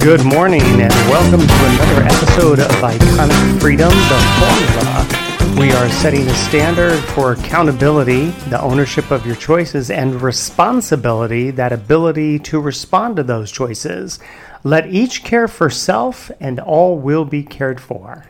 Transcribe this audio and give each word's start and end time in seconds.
Good 0.00 0.24
morning, 0.24 0.62
and 0.62 0.92
welcome 1.10 1.46
to 1.46 1.66
another 1.66 2.02
episode 2.04 2.58
of 2.58 2.70
Iconic 2.70 3.60
Freedom, 3.60 3.90
the 3.90 4.18
Formula. 4.40 5.60
We 5.60 5.72
are 5.72 5.90
setting 5.90 6.24
the 6.24 6.34
standard 6.34 6.98
for 7.10 7.32
accountability, 7.32 8.30
the 8.48 8.58
ownership 8.62 9.10
of 9.10 9.26
your 9.26 9.36
choices, 9.36 9.90
and 9.90 10.22
responsibility, 10.22 11.50
that 11.50 11.72
ability 11.72 12.38
to 12.38 12.58
respond 12.58 13.16
to 13.16 13.22
those 13.22 13.52
choices. 13.52 14.18
Let 14.64 14.86
each 14.86 15.22
care 15.22 15.46
for 15.46 15.68
self, 15.68 16.30
and 16.40 16.58
all 16.58 16.96
will 16.96 17.26
be 17.26 17.42
cared 17.42 17.78
for. 17.78 18.24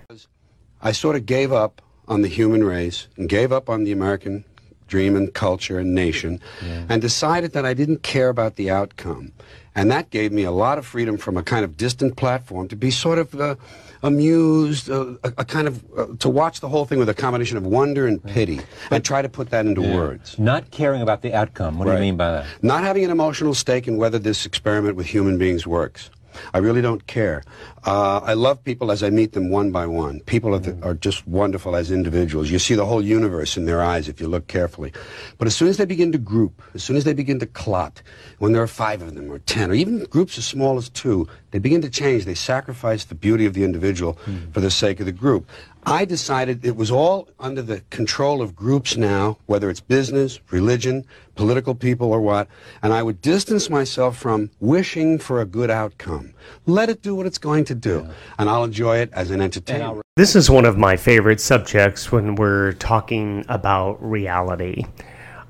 I 0.82 0.90
sort 0.90 1.14
of 1.14 1.24
gave 1.24 1.52
up 1.52 1.80
on 2.08 2.22
the 2.22 2.28
human 2.28 2.64
race 2.64 3.06
and 3.16 3.28
gave 3.28 3.52
up 3.52 3.70
on 3.70 3.84
the 3.84 3.92
American 3.92 4.44
dream 4.90 5.16
and 5.16 5.32
culture 5.32 5.78
and 5.78 5.94
nation 5.94 6.40
yeah. 6.62 6.84
and 6.90 7.00
decided 7.00 7.52
that 7.52 7.64
I 7.64 7.72
didn't 7.72 8.02
care 8.02 8.28
about 8.28 8.56
the 8.56 8.70
outcome. 8.70 9.32
And 9.74 9.90
that 9.90 10.10
gave 10.10 10.32
me 10.32 10.42
a 10.42 10.50
lot 10.50 10.78
of 10.78 10.84
freedom 10.84 11.16
from 11.16 11.36
a 11.36 11.42
kind 11.42 11.64
of 11.64 11.76
distant 11.76 12.16
platform 12.16 12.68
to 12.68 12.76
be 12.76 12.90
sort 12.90 13.18
of 13.18 13.34
uh, 13.40 13.54
amused, 14.02 14.90
uh, 14.90 15.14
a, 15.22 15.32
a, 15.38 15.44
kind 15.44 15.68
of 15.68 15.84
uh, 15.96 16.06
to 16.18 16.28
watch 16.28 16.60
the 16.60 16.68
whole 16.68 16.84
thing 16.84 16.98
with 16.98 17.08
a 17.08 17.14
combination 17.14 17.56
of 17.56 17.64
wonder 17.64 18.06
and 18.06 18.22
pity 18.22 18.56
right. 18.56 18.66
and 18.90 19.04
try 19.04 19.22
to 19.22 19.28
put 19.28 19.50
that 19.50 19.66
into 19.66 19.82
yeah. 19.82 19.94
words. 19.94 20.38
Not 20.38 20.72
caring 20.72 21.02
about 21.02 21.22
the 21.22 21.32
outcome. 21.32 21.78
What 21.78 21.86
right. 21.86 21.94
do 21.94 22.02
you 22.02 22.08
mean 22.08 22.16
by 22.16 22.32
that? 22.32 22.46
Not 22.62 22.82
having 22.82 23.04
an 23.04 23.10
emotional 23.10 23.54
stake 23.54 23.86
in 23.86 23.96
whether 23.96 24.18
this 24.18 24.44
experiment 24.44 24.96
with 24.96 25.06
human 25.06 25.38
beings 25.38 25.66
works. 25.66 26.10
I 26.54 26.58
really 26.58 26.82
don't 26.82 27.06
care. 27.06 27.42
Uh, 27.84 28.20
I 28.22 28.34
love 28.34 28.62
people 28.62 28.90
as 28.90 29.02
I 29.02 29.10
meet 29.10 29.32
them 29.32 29.50
one 29.50 29.70
by 29.70 29.86
one. 29.86 30.20
People 30.20 30.54
are, 30.54 30.58
the, 30.58 30.76
are, 30.82 30.94
just 30.94 31.26
wonderful 31.26 31.76
as 31.76 31.90
individuals. 31.90 32.50
You 32.50 32.58
see 32.58 32.74
the 32.74 32.84
whole 32.84 33.02
universe 33.02 33.56
in 33.56 33.64
their 33.64 33.82
eyes 33.82 34.08
if 34.08 34.20
you 34.20 34.28
look 34.28 34.48
carefully. 34.48 34.92
But 35.38 35.46
as 35.46 35.56
soon 35.56 35.68
as 35.68 35.78
they 35.78 35.86
begin 35.86 36.12
to 36.12 36.18
group, 36.18 36.60
as 36.74 36.84
soon 36.84 36.96
as 36.96 37.04
they 37.04 37.14
begin 37.14 37.38
to 37.38 37.46
clot, 37.46 38.02
when 38.38 38.52
there 38.52 38.62
are 38.62 38.66
five 38.66 39.00
of 39.00 39.14
them 39.14 39.30
or 39.30 39.38
ten, 39.38 39.70
or 39.70 39.74
even 39.74 40.04
groups 40.04 40.36
as 40.36 40.44
small 40.44 40.76
as 40.76 40.90
two, 40.90 41.26
they 41.52 41.58
begin 41.58 41.80
to 41.82 41.90
change. 41.90 42.24
They 42.24 42.34
sacrifice 42.34 43.04
the 43.04 43.14
beauty 43.14 43.46
of 43.46 43.54
the 43.54 43.64
individual 43.64 44.18
mm. 44.26 44.52
for 44.52 44.60
the 44.60 44.70
sake 44.70 45.00
of 45.00 45.06
the 45.06 45.12
group. 45.12 45.48
I 45.84 46.04
decided 46.04 46.64
it 46.64 46.76
was 46.76 46.90
all 46.90 47.28
under 47.38 47.62
the 47.62 47.80
control 47.90 48.42
of 48.42 48.54
groups 48.54 48.96
now, 48.96 49.38
whether 49.46 49.70
it's 49.70 49.80
business, 49.80 50.38
religion, 50.50 51.06
political 51.36 51.74
people, 51.74 52.12
or 52.12 52.20
what, 52.20 52.48
and 52.82 52.92
I 52.92 53.02
would 53.02 53.22
distance 53.22 53.70
myself 53.70 54.18
from 54.18 54.50
wishing 54.60 55.18
for 55.18 55.40
a 55.40 55.46
good 55.46 55.70
outcome. 55.70 56.34
Let 56.66 56.90
it 56.90 57.00
do 57.00 57.14
what 57.14 57.24
it's 57.26 57.38
going 57.38 57.64
to 57.64 57.74
do, 57.74 58.04
yeah. 58.06 58.12
and 58.38 58.50
I'll 58.50 58.64
enjoy 58.64 58.98
it 58.98 59.10
as 59.12 59.30
an 59.30 59.40
entertainment. 59.40 60.02
This 60.16 60.36
is 60.36 60.50
one 60.50 60.66
of 60.66 60.76
my 60.76 60.96
favorite 60.96 61.40
subjects 61.40 62.12
when 62.12 62.34
we're 62.34 62.72
talking 62.74 63.44
about 63.48 64.02
reality. 64.02 64.84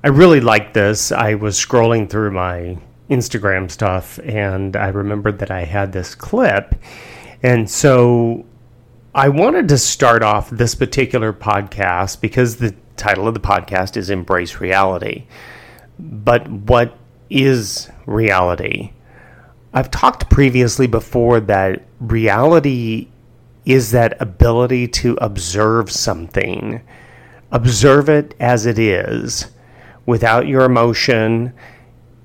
I 0.03 0.07
really 0.07 0.39
like 0.39 0.73
this. 0.73 1.11
I 1.11 1.35
was 1.35 1.57
scrolling 1.57 2.09
through 2.09 2.31
my 2.31 2.77
Instagram 3.09 3.69
stuff, 3.69 4.17
and 4.23 4.77
I 4.77 4.87
remembered 4.87 5.39
that 5.39 5.51
I 5.51 5.65
had 5.65 5.91
this 5.91 6.15
clip. 6.15 6.73
And 7.43 7.69
so 7.69 8.45
I 9.13 9.27
wanted 9.27 9.67
to 9.67 9.77
start 9.77 10.23
off 10.23 10.49
this 10.49 10.73
particular 10.73 11.33
podcast 11.33 12.21
because 12.21 12.55
the 12.55 12.73
title 12.95 13.27
of 13.27 13.33
the 13.33 13.41
podcast 13.41 13.97
is 13.97 14.09
Embrace 14.09 14.61
Reality. 14.61 15.25
But 15.99 16.47
what 16.49 16.97
is 17.29 17.89
reality? 18.05 18.93
I've 19.73 19.91
talked 19.91 20.29
previously 20.29 20.87
before 20.87 21.41
that 21.41 21.83
reality 21.99 23.09
is 23.65 23.91
that 23.91 24.21
ability 24.21 24.87
to 24.87 25.17
observe 25.19 25.91
something, 25.91 26.81
observe 27.51 28.07
it 28.07 28.33
as 28.39 28.65
it 28.65 28.79
is, 28.79 29.47
without 30.05 30.47
your 30.47 30.61
emotion, 30.61 31.51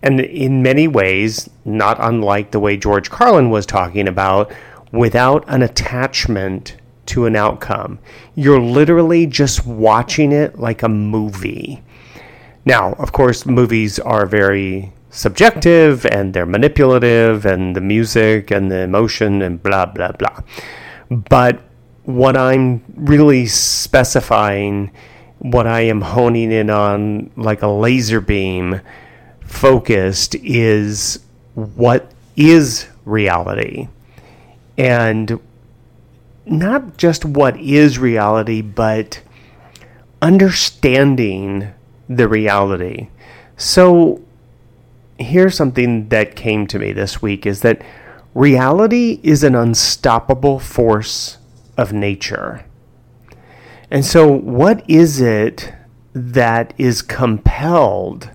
and 0.05 0.21
in 0.21 0.63
many 0.63 0.87
ways, 0.87 1.51
not 1.65 1.97
unlike 1.99 2.53
the 2.53 2.61
way 2.61 2.77
George 2.77 3.11
Carlin 3.11 3.51
was 3.51 3.67
talking 3.67 4.07
about 4.07 4.53
without 4.97 5.45
an 5.49 5.63
attachment 5.63 6.77
to 7.07 7.27
an 7.27 7.37
outcome. 7.37 7.99
You're 8.35 8.61
literally 8.61 9.27
just 9.27 9.67
watching 9.67 10.33
it 10.33 10.59
like 10.59 10.83
a 10.83 10.89
movie. 10.89 11.83
Now, 12.65 12.95
of 12.95 13.13
course, 13.13 13.47
movies 13.47 13.99
are 13.99 14.27
very 14.27 14.93
subjective 15.11 16.05
and 16.07 16.35
they're 16.35 16.47
manipulative, 16.47 17.47
and 17.47 17.75
the 17.75 17.81
music 17.81 18.51
and 18.51 18.71
the 18.71 18.81
emotion 18.81 19.41
and 19.41 19.63
blah, 19.63 19.87
blah, 19.87 20.13
blah. 20.13 20.41
But 21.11 21.61
what 22.05 22.37
I'm 22.37 22.83
really 22.97 23.47
specifying, 23.47 24.91
what 25.39 25.67
I 25.67 25.83
am 25.83 26.01
honing 26.01 26.53
in 26.53 26.71
on 26.71 27.31
like 27.37 27.63
a 27.63 27.69
laser 27.69 28.21
beam 28.21 28.81
focused, 29.41 30.35
is 30.37 31.21
what 31.55 32.11
is 32.37 32.87
reality 33.05 33.89
and 34.79 35.41
not 36.45 36.97
just 36.97 37.25
what 37.25 37.59
is 37.59 37.99
reality, 37.99 38.63
but 38.63 39.21
understanding 40.23 41.73
the 42.09 42.29
reality. 42.29 43.09
So, 43.57 44.23
here's 45.19 45.57
something 45.57 46.09
that 46.11 46.37
came 46.37 46.67
to 46.69 46.79
me 46.79 46.93
this 46.93 47.23
week 47.23 47.47
is 47.47 47.61
that 47.63 47.83
reality 48.35 49.19
is 49.23 49.43
an 49.43 49.55
unstoppable 49.55 50.59
force 50.59 51.39
of 51.77 51.93
nature. 51.93 52.65
And 53.91 54.05
so, 54.05 54.31
what 54.31 54.89
is 54.89 55.21
it 55.21 55.73
that 56.13 56.75
is 56.79 57.03
compelled 57.03 58.31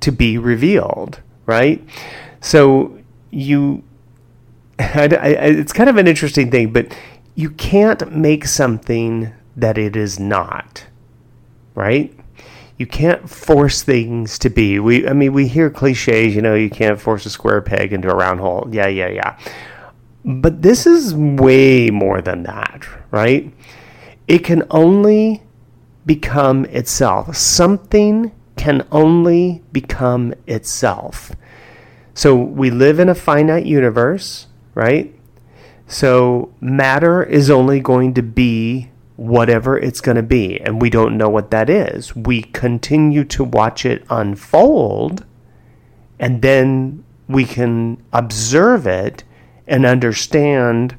to 0.00 0.12
be 0.12 0.38
revealed, 0.38 1.20
right? 1.46 1.86
So, 2.40 2.98
you 3.30 3.82
I, 4.94 5.08
I, 5.10 5.28
it's 5.28 5.72
kind 5.72 5.90
of 5.90 5.96
an 5.96 6.06
interesting 6.06 6.50
thing, 6.50 6.72
but 6.72 6.96
you 7.34 7.50
can't 7.50 8.12
make 8.12 8.46
something 8.46 9.32
that 9.56 9.78
it 9.78 9.96
is 9.96 10.20
not, 10.20 10.86
right? 11.74 12.14
You 12.78 12.86
can't 12.86 13.28
force 13.28 13.82
things 13.82 14.38
to 14.40 14.50
be. 14.50 14.78
We, 14.78 15.08
I 15.08 15.12
mean, 15.12 15.32
we 15.32 15.48
hear 15.48 15.68
cliches, 15.68 16.34
you 16.34 16.42
know, 16.42 16.54
you 16.54 16.70
can't 16.70 17.00
force 17.00 17.26
a 17.26 17.30
square 17.30 17.60
peg 17.60 17.92
into 17.92 18.08
a 18.08 18.14
round 18.14 18.38
hole. 18.38 18.68
Yeah, 18.70 18.86
yeah, 18.86 19.08
yeah. 19.08 19.38
But 20.24 20.62
this 20.62 20.86
is 20.86 21.14
way 21.14 21.90
more 21.90 22.20
than 22.20 22.44
that, 22.44 22.86
right? 23.10 23.52
It 24.28 24.40
can 24.40 24.62
only 24.70 25.42
become 26.06 26.64
itself. 26.66 27.36
Something 27.36 28.32
can 28.56 28.86
only 28.92 29.62
become 29.72 30.34
itself. 30.46 31.32
So 32.14 32.34
we 32.34 32.70
live 32.70 32.98
in 32.98 33.08
a 33.08 33.14
finite 33.14 33.64
universe 33.64 34.47
right? 34.78 35.12
So 35.88 36.54
matter 36.60 37.22
is 37.22 37.50
only 37.50 37.80
going 37.80 38.14
to 38.14 38.22
be 38.22 38.90
whatever 39.16 39.76
it's 39.76 40.00
going 40.00 40.16
to 40.16 40.22
be, 40.22 40.60
and 40.60 40.80
we 40.80 40.88
don't 40.88 41.18
know 41.18 41.28
what 41.28 41.50
that 41.50 41.68
is. 41.68 42.14
We 42.14 42.42
continue 42.42 43.24
to 43.24 43.42
watch 43.42 43.84
it 43.84 44.04
unfold, 44.08 45.26
and 46.20 46.42
then 46.42 47.04
we 47.26 47.44
can 47.44 48.00
observe 48.12 48.86
it 48.86 49.24
and 49.66 49.84
understand 49.84 50.96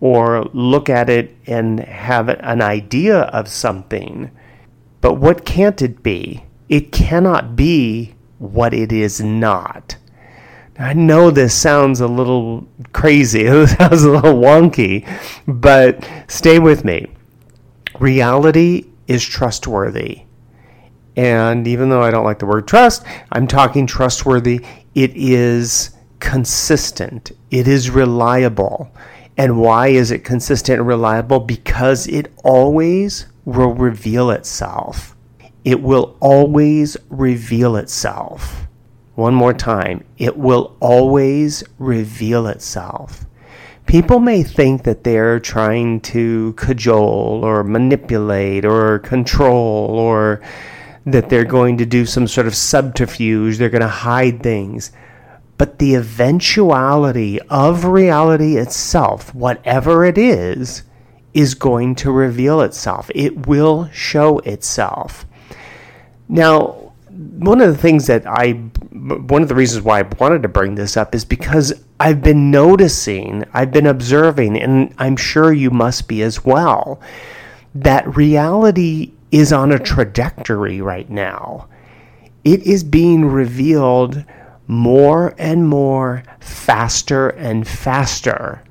or 0.00 0.44
look 0.52 0.90
at 0.90 1.08
it 1.08 1.34
and 1.46 1.80
have 1.80 2.28
an 2.28 2.60
idea 2.60 3.20
of 3.20 3.48
something. 3.48 4.30
But 5.00 5.14
what 5.14 5.46
can't 5.46 5.80
it 5.80 6.02
be? 6.02 6.44
It 6.68 6.92
cannot 6.92 7.56
be 7.56 8.14
what 8.38 8.74
it 8.74 8.92
is 8.92 9.22
not. 9.22 9.96
I 10.78 10.92
know 10.92 11.30
this 11.30 11.54
sounds 11.54 12.00
a 12.00 12.06
little 12.06 12.68
crazy, 12.92 13.40
it 13.46 13.68
sounds 13.68 14.02
a 14.02 14.10
little 14.10 14.34
wonky, 14.34 15.08
but 15.46 16.08
stay 16.28 16.58
with 16.58 16.84
me. 16.84 17.06
Reality 17.98 18.86
is 19.06 19.24
trustworthy. 19.24 20.22
And 21.16 21.66
even 21.66 21.88
though 21.88 22.02
I 22.02 22.10
don't 22.10 22.24
like 22.24 22.40
the 22.40 22.46
word 22.46 22.68
trust, 22.68 23.04
I'm 23.32 23.46
talking 23.46 23.86
trustworthy. 23.86 24.64
It 24.94 25.12
is 25.14 25.90
consistent, 26.20 27.32
it 27.50 27.66
is 27.66 27.90
reliable. 27.90 28.92
And 29.38 29.60
why 29.60 29.88
is 29.88 30.10
it 30.10 30.24
consistent 30.24 30.78
and 30.78 30.88
reliable? 30.88 31.40
Because 31.40 32.06
it 32.06 32.32
always 32.42 33.26
will 33.44 33.74
reveal 33.74 34.30
itself. 34.30 35.14
It 35.64 35.82
will 35.82 36.16
always 36.20 36.96
reveal 37.10 37.76
itself. 37.76 38.65
One 39.16 39.34
more 39.34 39.54
time, 39.54 40.04
it 40.18 40.36
will 40.36 40.76
always 40.78 41.64
reveal 41.78 42.46
itself. 42.46 43.24
People 43.86 44.20
may 44.20 44.42
think 44.42 44.82
that 44.82 45.04
they're 45.04 45.40
trying 45.40 46.00
to 46.02 46.52
cajole 46.58 47.40
or 47.42 47.64
manipulate 47.64 48.66
or 48.66 48.98
control 48.98 49.98
or 49.98 50.42
that 51.06 51.30
they're 51.30 51.46
going 51.46 51.78
to 51.78 51.86
do 51.86 52.04
some 52.04 52.28
sort 52.28 52.46
of 52.46 52.54
subterfuge, 52.54 53.56
they're 53.56 53.70
going 53.70 53.80
to 53.80 53.88
hide 53.88 54.42
things. 54.42 54.92
But 55.56 55.78
the 55.78 55.94
eventuality 55.94 57.40
of 57.48 57.86
reality 57.86 58.56
itself, 58.56 59.34
whatever 59.34 60.04
it 60.04 60.18
is, 60.18 60.82
is 61.32 61.54
going 61.54 61.94
to 61.94 62.10
reveal 62.10 62.60
itself. 62.60 63.10
It 63.14 63.46
will 63.46 63.88
show 63.94 64.40
itself. 64.40 65.24
Now, 66.28 66.85
one 67.16 67.60
of 67.60 67.68
the 67.68 67.80
things 67.80 68.06
that 68.06 68.26
I 68.26 68.52
one 68.92 69.42
of 69.42 69.48
the 69.48 69.54
reasons 69.54 69.84
why 69.84 70.00
I 70.00 70.08
wanted 70.18 70.42
to 70.42 70.48
bring 70.48 70.74
this 70.74 70.96
up 70.96 71.14
is 71.14 71.24
because 71.24 71.72
I've 71.98 72.22
been 72.22 72.50
noticing, 72.50 73.44
I've 73.52 73.72
been 73.72 73.86
observing, 73.86 74.60
and 74.60 74.94
I'm 74.98 75.16
sure 75.16 75.52
you 75.52 75.70
must 75.70 76.08
be 76.08 76.22
as 76.22 76.44
well, 76.44 77.00
that 77.74 78.16
reality 78.16 79.12
is 79.30 79.52
on 79.52 79.72
a 79.72 79.78
trajectory 79.78 80.80
right 80.80 81.08
now. 81.08 81.68
It 82.44 82.62
is 82.62 82.84
being 82.84 83.24
revealed 83.24 84.24
more 84.66 85.34
and 85.38 85.68
more 85.68 86.22
faster 86.40 87.28
and 87.30 87.66
faster 87.66 88.62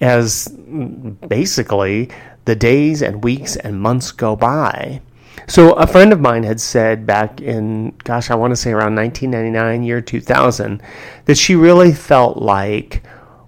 as 0.00 0.48
mm, 0.48 1.16
basically 1.28 2.10
the 2.44 2.56
days 2.56 3.02
and 3.02 3.22
weeks 3.22 3.56
and 3.56 3.80
months 3.80 4.10
go 4.10 4.34
by. 4.36 5.00
So 5.46 5.72
a 5.72 5.86
friend 5.86 6.12
of 6.12 6.20
mine 6.20 6.44
had 6.44 6.60
said 6.60 7.06
back 7.06 7.40
in, 7.40 7.90
gosh, 8.04 8.30
I 8.30 8.34
want 8.34 8.52
to 8.52 8.56
say 8.56 8.70
around 8.70 8.94
1999, 8.94 9.82
year 9.82 10.00
2000, 10.00 10.82
that 11.24 11.36
she 11.36 11.54
really 11.54 11.92
felt 11.92 12.38
like 12.38 13.02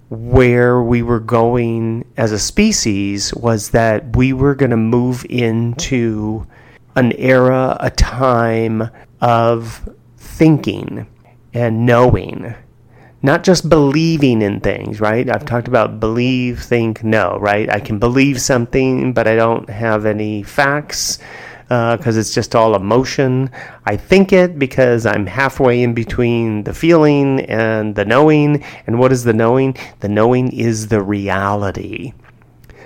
where 0.09 0.81
we 0.81 1.01
were 1.01 1.19
going 1.19 2.05
as 2.17 2.31
a 2.31 2.39
species 2.39 3.33
was 3.33 3.69
that 3.71 4.15
we 4.15 4.33
were 4.33 4.55
going 4.55 4.71
to 4.71 4.77
move 4.77 5.25
into 5.29 6.45
an 6.95 7.11
era, 7.13 7.75
a 7.79 7.89
time 7.91 8.89
of 9.21 9.89
thinking 10.17 11.07
and 11.53 11.85
knowing, 11.85 12.53
not 13.21 13.43
just 13.43 13.69
believing 13.69 14.41
in 14.41 14.59
things, 14.59 15.01
right? 15.01 15.29
I've 15.29 15.45
talked 15.45 15.67
about 15.67 15.99
believe, 15.99 16.61
think, 16.61 17.03
know, 17.03 17.37
right? 17.39 17.69
I 17.69 17.79
can 17.79 17.97
believe 17.97 18.39
something, 18.39 19.13
but 19.13 19.27
I 19.27 19.35
don't 19.35 19.69
have 19.69 20.05
any 20.05 20.43
facts 20.43 21.19
because 21.67 22.15
uh, 22.15 22.19
it's 22.19 22.33
just 22.33 22.55
all 22.55 22.75
emotion. 22.75 23.49
I 23.85 23.97
think 23.97 24.31
it 24.31 24.59
because 24.59 25.05
I'm 25.05 25.25
halfway 25.25 25.81
in 25.81 25.93
between 25.93 26.63
the 26.63 26.73
feeling 26.73 27.41
and 27.41 27.95
the 27.95 28.05
knowing. 28.05 28.63
And 28.85 28.99
what 28.99 29.11
is 29.11 29.23
the 29.23 29.33
knowing? 29.33 29.75
The 30.01 30.09
knowing 30.09 30.51
is 30.51 30.87
the 30.87 31.01
reality. 31.01 32.13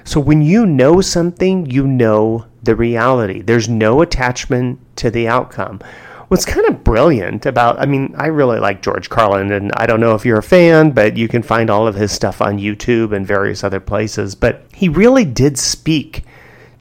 So 0.05 0.19
when 0.19 0.41
you 0.41 0.65
know 0.65 1.01
something, 1.01 1.69
you 1.69 1.85
know 1.85 2.45
the 2.63 2.75
reality. 2.75 3.41
There's 3.41 3.67
no 3.67 4.01
attachment 4.01 4.79
to 4.97 5.11
the 5.11 5.27
outcome. 5.27 5.81
What's 6.29 6.45
kind 6.45 6.67
of 6.67 6.83
brilliant 6.83 7.45
about, 7.45 7.79
I 7.79 7.85
mean, 7.85 8.13
I 8.17 8.27
really 8.27 8.59
like 8.59 8.83
George 8.83 9.09
Carlin, 9.09 9.51
and 9.51 9.71
I 9.73 9.87
don't 9.87 9.99
know 9.99 10.13
if 10.13 10.25
you're 10.25 10.37
a 10.37 10.43
fan, 10.43 10.91
but 10.91 11.17
you 11.17 11.27
can 11.27 11.41
find 11.41 11.69
all 11.69 11.87
of 11.87 11.95
his 11.95 12.11
stuff 12.11 12.41
on 12.41 12.59
YouTube 12.59 13.13
and 13.13 13.25
various 13.25 13.63
other 13.63 13.79
places. 13.79 14.35
But 14.35 14.65
he 14.73 14.89
really 14.89 15.25
did 15.25 15.57
speak 15.57 16.23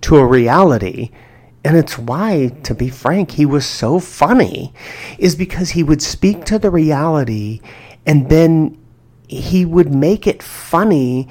to 0.03 0.17
a 0.17 0.27
reality 0.27 1.11
and 1.65 1.77
it's 1.77 1.99
why, 1.99 2.49
to 2.63 2.75
be 2.75 2.89
frank, 2.89 3.33
he 3.33 3.45
was 3.45 3.67
so 3.67 3.99
funny, 3.99 4.73
is 5.19 5.35
because 5.35 5.71
he 5.71 5.83
would 5.83 6.03
speak 6.03 6.45
to 6.47 6.59
the 6.59 6.71
reality 6.71 7.61
and 8.07 8.29
then 8.31 8.79
he 9.29 9.65
would 9.65 9.93
make 9.93 10.27
it 10.27 10.43
funny. 10.43 11.29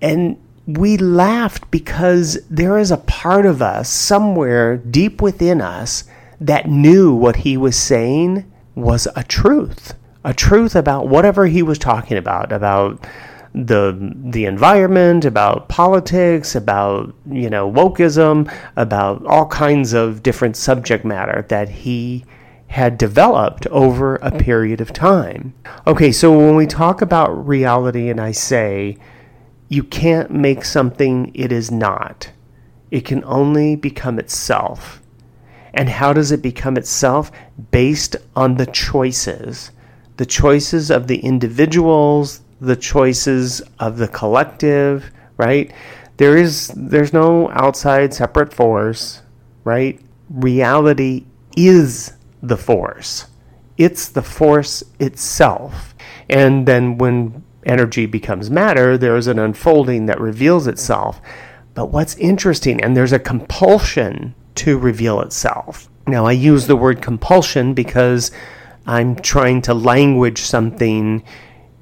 And 0.00 0.38
we 0.66 0.96
laughed 0.96 1.70
because 1.70 2.38
there 2.50 2.78
is 2.78 2.90
a 2.90 2.96
part 2.96 3.46
of 3.46 3.62
us 3.62 3.88
somewhere 3.88 4.76
deep 4.76 5.22
within 5.22 5.60
us 5.60 6.04
that 6.40 6.68
knew 6.68 7.14
what 7.14 7.36
he 7.36 7.56
was 7.56 7.76
saying 7.76 8.50
was 8.74 9.06
a 9.14 9.22
truth, 9.22 9.94
a 10.24 10.34
truth 10.34 10.74
about 10.74 11.08
whatever 11.08 11.46
he 11.46 11.62
was 11.62 11.78
talking 11.78 12.16
about, 12.16 12.50
about 12.50 13.06
the 13.56 14.12
the 14.14 14.44
environment, 14.44 15.24
about 15.24 15.68
politics, 15.68 16.54
about 16.54 17.14
you 17.30 17.48
know 17.48 17.70
wokeism, 17.70 18.52
about 18.76 19.24
all 19.24 19.46
kinds 19.46 19.94
of 19.94 20.22
different 20.22 20.56
subject 20.56 21.04
matter 21.04 21.46
that 21.48 21.68
he 21.68 22.24
had 22.68 22.98
developed 22.98 23.66
over 23.68 24.16
a 24.16 24.30
mm. 24.30 24.40
period 24.40 24.80
of 24.80 24.92
time. 24.92 25.54
Okay, 25.86 26.12
so 26.12 26.36
when 26.36 26.56
we 26.56 26.66
talk 26.66 27.00
about 27.00 27.46
reality 27.46 28.10
and 28.10 28.20
I 28.20 28.32
say 28.32 28.98
you 29.68 29.82
can't 29.82 30.30
make 30.30 30.64
something 30.64 31.30
it 31.34 31.50
is 31.50 31.70
not. 31.70 32.30
It 32.90 33.04
can 33.04 33.24
only 33.24 33.74
become 33.74 34.18
itself. 34.18 35.02
And 35.74 35.88
how 35.88 36.12
does 36.12 36.30
it 36.30 36.40
become 36.40 36.76
itself? 36.76 37.32
Based 37.70 38.16
on 38.34 38.56
the 38.56 38.66
choices. 38.66 39.72
The 40.16 40.26
choices 40.26 40.90
of 40.90 41.06
the 41.06 41.18
individuals, 41.18 42.40
the 42.60 42.76
choices 42.76 43.62
of 43.78 43.98
the 43.98 44.08
collective, 44.08 45.10
right? 45.36 45.72
There 46.16 46.36
is 46.36 46.72
there's 46.74 47.12
no 47.12 47.50
outside 47.50 48.14
separate 48.14 48.52
force, 48.52 49.22
right? 49.64 50.00
Reality 50.30 51.26
is 51.56 52.12
the 52.42 52.56
force. 52.56 53.26
It's 53.76 54.08
the 54.08 54.22
force 54.22 54.82
itself. 54.98 55.94
And 56.30 56.66
then 56.66 56.98
when 56.98 57.44
energy 57.66 58.06
becomes 58.06 58.50
matter, 58.50 58.96
there's 58.96 59.26
an 59.26 59.38
unfolding 59.38 60.06
that 60.06 60.20
reveals 60.20 60.66
itself. 60.66 61.20
But 61.74 61.90
what's 61.90 62.16
interesting, 62.16 62.82
and 62.82 62.96
there's 62.96 63.12
a 63.12 63.18
compulsion 63.18 64.34
to 64.56 64.78
reveal 64.78 65.20
itself. 65.20 65.90
Now, 66.06 66.24
I 66.24 66.32
use 66.32 66.66
the 66.66 66.76
word 66.76 67.02
compulsion 67.02 67.74
because 67.74 68.30
I'm 68.86 69.16
trying 69.16 69.62
to 69.62 69.74
language 69.74 70.40
something 70.40 71.22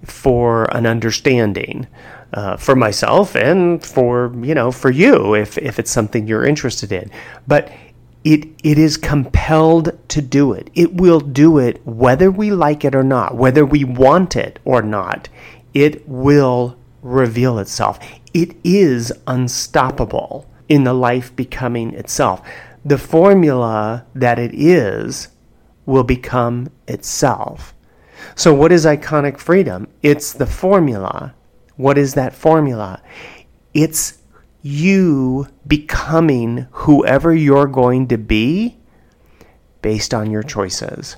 for 0.04 0.64
an 0.76 0.86
understanding 0.86 1.86
uh, 2.32 2.56
for 2.56 2.74
myself 2.74 3.36
and 3.36 3.84
for 3.84 4.32
you 4.42 4.54
know 4.54 4.72
for 4.72 4.90
you 4.90 5.34
if 5.34 5.56
if 5.58 5.78
it's 5.78 5.90
something 5.90 6.26
you're 6.26 6.44
interested 6.44 6.92
in. 6.92 7.10
But 7.46 7.72
it 8.24 8.48
it 8.62 8.78
is 8.78 8.96
compelled 8.96 9.96
to 10.08 10.22
do 10.22 10.52
it. 10.52 10.70
It 10.74 10.94
will 10.94 11.20
do 11.20 11.58
it 11.58 11.80
whether 11.86 12.30
we 12.30 12.50
like 12.50 12.84
it 12.84 12.94
or 12.94 13.04
not 13.04 13.36
whether 13.36 13.64
we 13.64 13.84
want 13.84 14.36
it 14.36 14.58
or 14.64 14.82
not. 14.82 15.28
It 15.74 16.08
will 16.08 16.76
reveal 17.02 17.58
itself. 17.58 17.98
It 18.32 18.56
is 18.64 19.12
unstoppable 19.26 20.46
in 20.68 20.84
the 20.84 20.94
life 20.94 21.34
becoming 21.36 21.92
itself. 21.94 22.40
The 22.84 22.98
formula 22.98 24.06
that 24.14 24.38
it 24.38 24.54
is 24.54 25.28
will 25.86 26.04
become 26.04 26.70
itself 26.88 27.74
so, 28.34 28.52
what 28.54 28.72
is 28.72 28.84
iconic 28.84 29.38
freedom? 29.38 29.88
It's 30.02 30.32
the 30.32 30.46
formula. 30.46 31.34
What 31.76 31.98
is 31.98 32.14
that 32.14 32.34
formula? 32.34 33.02
It's 33.72 34.18
you 34.62 35.48
becoming 35.66 36.66
whoever 36.70 37.34
you're 37.34 37.66
going 37.66 38.08
to 38.08 38.16
be 38.16 38.76
based 39.82 40.14
on 40.14 40.30
your 40.30 40.42
choices. 40.42 41.16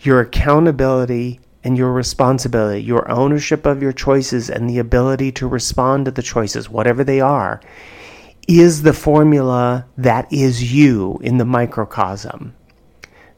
Your 0.00 0.20
accountability 0.20 1.40
and 1.62 1.76
your 1.76 1.92
responsibility, 1.92 2.82
your 2.82 3.08
ownership 3.10 3.66
of 3.66 3.82
your 3.82 3.92
choices 3.92 4.50
and 4.50 4.68
the 4.68 4.78
ability 4.78 5.30
to 5.32 5.46
respond 5.46 6.06
to 6.06 6.10
the 6.10 6.22
choices, 6.22 6.70
whatever 6.70 7.04
they 7.04 7.20
are, 7.20 7.60
is 8.48 8.82
the 8.82 8.92
formula 8.92 9.86
that 9.96 10.32
is 10.32 10.72
you 10.72 11.18
in 11.22 11.38
the 11.38 11.44
microcosm. 11.44 12.54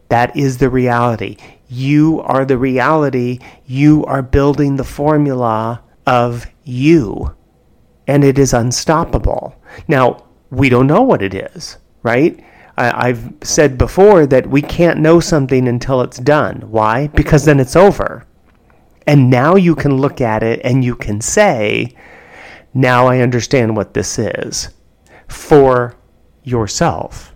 That 0.08 0.36
is 0.36 0.58
the 0.58 0.70
reality. 0.70 1.36
You 1.72 2.20
are 2.20 2.44
the 2.44 2.58
reality. 2.58 3.38
You 3.64 4.04
are 4.04 4.20
building 4.20 4.76
the 4.76 4.84
formula 4.84 5.82
of 6.06 6.46
you. 6.64 7.34
And 8.06 8.22
it 8.24 8.38
is 8.38 8.52
unstoppable. 8.52 9.56
Now, 9.88 10.22
we 10.50 10.68
don't 10.68 10.86
know 10.86 11.00
what 11.00 11.22
it 11.22 11.32
is, 11.32 11.78
right? 12.02 12.38
I, 12.76 13.08
have 13.08 13.32
said 13.42 13.78
before 13.78 14.26
that 14.26 14.46
we 14.46 14.60
can't 14.60 15.00
know 15.00 15.18
something 15.18 15.66
until 15.66 16.02
it's 16.02 16.18
done. 16.18 16.56
Why? 16.70 17.06
Because 17.06 17.46
then 17.46 17.58
it's 17.58 17.76
over. 17.76 18.26
And 19.06 19.30
now 19.30 19.56
you 19.56 19.74
can 19.74 19.96
look 19.96 20.20
at 20.20 20.42
it 20.42 20.60
and 20.64 20.84
you 20.84 20.94
can 20.94 21.22
say, 21.22 21.96
now 22.74 23.06
I 23.06 23.20
understand 23.20 23.76
what 23.76 23.94
this 23.94 24.18
is 24.18 24.68
for 25.26 25.96
yourself 26.44 27.32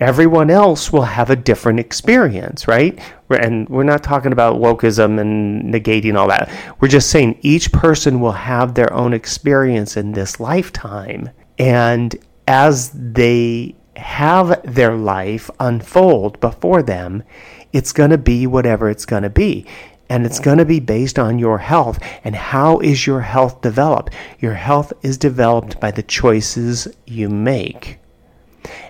everyone 0.00 0.50
else 0.50 0.92
will 0.92 1.02
have 1.02 1.30
a 1.30 1.36
different 1.36 1.80
experience, 1.80 2.68
right? 2.68 2.98
And 3.30 3.68
we're 3.68 3.82
not 3.82 4.02
talking 4.02 4.32
about 4.32 4.60
wokeism 4.60 5.20
and 5.20 5.72
negating 5.72 6.16
all 6.16 6.28
that. 6.28 6.50
We're 6.80 6.88
just 6.88 7.10
saying 7.10 7.38
each 7.42 7.72
person 7.72 8.20
will 8.20 8.32
have 8.32 8.74
their 8.74 8.92
own 8.92 9.12
experience 9.12 9.96
in 9.96 10.12
this 10.12 10.38
lifetime. 10.38 11.30
And 11.58 12.14
as 12.46 12.90
they 12.94 13.74
have 13.96 14.62
their 14.62 14.94
life 14.94 15.50
unfold 15.58 16.38
before 16.40 16.82
them, 16.82 17.24
it's 17.72 17.92
going 17.92 18.10
to 18.10 18.18
be 18.18 18.46
whatever 18.46 18.88
it's 18.88 19.04
going 19.04 19.24
to 19.24 19.30
be. 19.30 19.66
And 20.10 20.24
it's 20.24 20.40
going 20.40 20.56
to 20.56 20.64
be 20.64 20.80
based 20.80 21.18
on 21.18 21.38
your 21.38 21.58
health. 21.58 21.98
And 22.24 22.34
how 22.34 22.78
is 22.78 23.06
your 23.06 23.20
health 23.20 23.60
developed? 23.60 24.14
Your 24.38 24.54
health 24.54 24.92
is 25.02 25.18
developed 25.18 25.78
by 25.80 25.90
the 25.90 26.02
choices 26.02 26.88
you 27.04 27.28
make. 27.28 27.98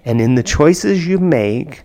And 0.04 0.20
in 0.20 0.34
the 0.34 0.42
choices 0.42 1.06
you 1.06 1.18
make, 1.18 1.82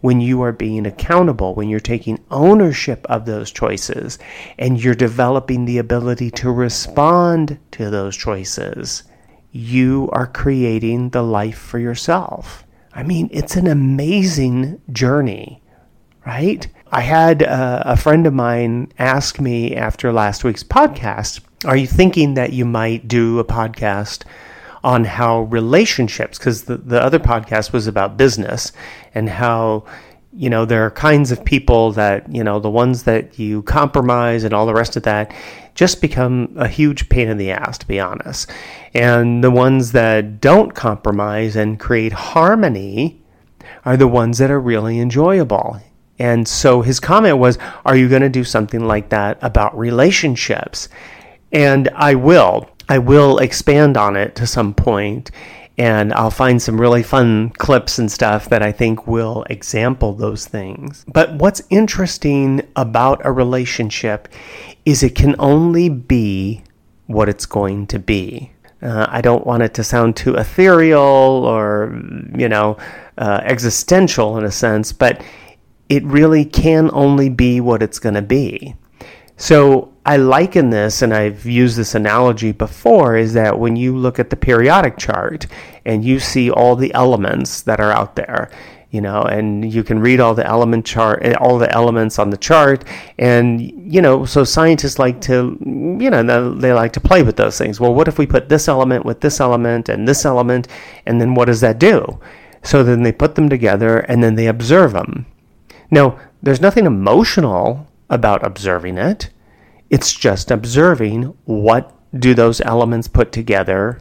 when 0.00 0.20
you 0.20 0.42
are 0.42 0.52
being 0.52 0.84
accountable, 0.86 1.54
when 1.54 1.68
you're 1.68 1.80
taking 1.80 2.22
ownership 2.30 3.06
of 3.08 3.24
those 3.24 3.50
choices, 3.50 4.18
and 4.58 4.82
you're 4.82 4.94
developing 4.94 5.64
the 5.64 5.78
ability 5.78 6.30
to 6.32 6.50
respond 6.50 7.58
to 7.70 7.88
those 7.88 8.16
choices, 8.16 9.04
you 9.52 10.08
are 10.12 10.26
creating 10.26 11.10
the 11.10 11.22
life 11.22 11.58
for 11.58 11.78
yourself. 11.78 12.64
I 12.94 13.04
mean, 13.04 13.30
it's 13.32 13.56
an 13.56 13.66
amazing 13.66 14.80
journey. 14.90 15.62
right? 16.26 16.66
I 16.90 17.00
had 17.00 17.42
uh, 17.42 17.82
a 17.86 17.96
friend 17.96 18.26
of 18.26 18.34
mine 18.34 18.92
ask 18.98 19.40
me 19.40 19.74
after 19.74 20.12
last 20.12 20.44
week's 20.44 20.64
podcast, 20.64 21.40
Are 21.64 21.76
you 21.76 21.86
thinking 21.86 22.34
that 22.34 22.52
you 22.52 22.64
might 22.64 23.08
do 23.08 23.38
a 23.38 23.44
podcast 23.44 24.24
on 24.84 25.04
how 25.04 25.42
relationships, 25.42 26.38
because 26.38 26.64
the, 26.64 26.76
the 26.76 27.00
other 27.00 27.18
podcast 27.18 27.72
was 27.72 27.86
about 27.86 28.16
business 28.16 28.72
and 29.14 29.28
how 29.28 29.84
you 30.34 30.48
know, 30.48 30.64
there 30.64 30.84
are 30.86 30.90
kinds 30.90 31.30
of 31.30 31.44
people 31.44 31.92
that, 31.92 32.34
you 32.34 32.42
know, 32.42 32.58
the 32.58 32.70
ones 32.70 33.02
that 33.02 33.38
you 33.38 33.62
compromise 33.62 34.44
and 34.44 34.54
all 34.54 34.64
the 34.64 34.74
rest 34.74 34.96
of 34.96 35.02
that 35.02 35.34
just 35.74 36.00
become 36.00 36.54
a 36.56 36.68
huge 36.68 37.08
pain 37.08 37.28
in 37.28 37.36
the 37.36 37.50
ass, 37.50 37.78
to 37.78 37.86
be 37.86 38.00
honest. 38.00 38.50
And 38.94 39.44
the 39.44 39.50
ones 39.50 39.92
that 39.92 40.40
don't 40.40 40.74
compromise 40.74 41.54
and 41.56 41.78
create 41.78 42.12
harmony 42.12 43.22
are 43.84 43.96
the 43.96 44.08
ones 44.08 44.38
that 44.38 44.50
are 44.50 44.60
really 44.60 44.98
enjoyable. 44.98 45.80
And 46.18 46.46
so 46.46 46.82
his 46.82 47.00
comment 47.00 47.38
was, 47.38 47.58
Are 47.84 47.96
you 47.96 48.08
going 48.08 48.22
to 48.22 48.28
do 48.28 48.44
something 48.44 48.86
like 48.86 49.10
that 49.10 49.38
about 49.42 49.76
relationships? 49.76 50.88
And 51.52 51.90
I 51.94 52.14
will. 52.14 52.70
I 52.88 52.98
will 52.98 53.38
expand 53.38 53.96
on 53.96 54.16
it 54.16 54.34
to 54.36 54.46
some 54.46 54.74
point 54.74 55.30
and 55.78 56.12
I'll 56.12 56.30
find 56.30 56.60
some 56.60 56.80
really 56.80 57.02
fun 57.02 57.50
clips 57.50 57.98
and 57.98 58.10
stuff 58.10 58.48
that 58.50 58.62
I 58.62 58.72
think 58.72 59.06
will 59.06 59.44
example 59.48 60.12
those 60.12 60.46
things. 60.46 61.04
But 61.08 61.34
what's 61.34 61.62
interesting 61.70 62.62
about 62.76 63.24
a 63.24 63.32
relationship 63.32 64.28
is 64.84 65.02
it 65.02 65.14
can 65.14 65.34
only 65.38 65.88
be 65.88 66.62
what 67.06 67.28
it's 67.28 67.46
going 67.46 67.86
to 67.88 67.98
be. 67.98 68.52
Uh, 68.82 69.06
I 69.08 69.20
don't 69.20 69.46
want 69.46 69.62
it 69.62 69.74
to 69.74 69.84
sound 69.84 70.16
too 70.16 70.34
ethereal 70.34 71.00
or, 71.00 71.98
you 72.36 72.48
know, 72.48 72.76
uh, 73.16 73.40
existential 73.44 74.36
in 74.38 74.44
a 74.44 74.50
sense, 74.50 74.92
but 74.92 75.22
it 75.88 76.04
really 76.04 76.44
can 76.44 76.90
only 76.92 77.28
be 77.28 77.60
what 77.60 77.82
it's 77.82 77.98
going 77.98 78.14
to 78.14 78.22
be. 78.22 78.74
So 79.42 79.92
I 80.06 80.18
liken 80.18 80.70
this, 80.70 81.02
and 81.02 81.12
I've 81.12 81.44
used 81.44 81.76
this 81.76 81.96
analogy 81.96 82.52
before, 82.52 83.16
is 83.16 83.32
that 83.32 83.58
when 83.58 83.74
you 83.74 83.96
look 83.96 84.20
at 84.20 84.30
the 84.30 84.36
periodic 84.36 84.96
chart 84.98 85.48
and 85.84 86.04
you 86.04 86.20
see 86.20 86.48
all 86.48 86.76
the 86.76 86.94
elements 86.94 87.62
that 87.62 87.80
are 87.80 87.90
out 87.90 88.14
there, 88.14 88.52
you 88.92 89.00
know, 89.00 89.22
and 89.22 89.74
you 89.74 89.82
can 89.82 89.98
read 89.98 90.20
all 90.20 90.32
the 90.36 90.46
element 90.46 90.86
chart, 90.86 91.24
eh, 91.24 91.34
all 91.40 91.58
the 91.58 91.68
elements 91.74 92.20
on 92.20 92.30
the 92.30 92.36
chart, 92.36 92.84
and 93.18 93.60
you 93.92 94.00
know, 94.00 94.24
so 94.24 94.44
scientists 94.44 95.00
like 95.00 95.20
to, 95.22 95.58
you 95.60 96.08
know, 96.08 96.54
they 96.54 96.72
like 96.72 96.92
to 96.92 97.00
play 97.00 97.24
with 97.24 97.34
those 97.34 97.58
things. 97.58 97.80
Well, 97.80 97.96
what 97.96 98.06
if 98.06 98.18
we 98.18 98.26
put 98.26 98.48
this 98.48 98.68
element 98.68 99.04
with 99.04 99.22
this 99.22 99.40
element 99.40 99.88
and 99.88 100.06
this 100.06 100.24
element, 100.24 100.68
and 101.04 101.20
then 101.20 101.34
what 101.34 101.46
does 101.46 101.62
that 101.62 101.80
do? 101.80 102.20
So 102.62 102.84
then 102.84 103.02
they 103.02 103.10
put 103.10 103.34
them 103.34 103.48
together 103.48 103.98
and 103.98 104.22
then 104.22 104.36
they 104.36 104.46
observe 104.46 104.92
them. 104.92 105.26
Now, 105.90 106.20
there's 106.40 106.60
nothing 106.60 106.86
emotional 106.86 107.88
about 108.08 108.46
observing 108.46 108.98
it. 108.98 109.30
It's 109.92 110.14
just 110.14 110.50
observing 110.50 111.34
what 111.44 111.94
do 112.18 112.32
those 112.32 112.62
elements 112.62 113.08
put 113.08 113.30
together? 113.30 114.00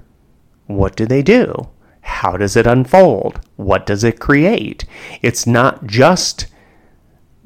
What 0.68 0.96
do 0.96 1.06
they 1.06 1.22
do? 1.22 1.68
How 2.00 2.38
does 2.38 2.56
it 2.56 2.66
unfold? 2.66 3.42
What 3.58 3.86
does 3.86 4.06
it 4.06 4.18
create? 4.18 4.86
It's 5.22 5.46
not 5.46 5.86
just 5.86 6.48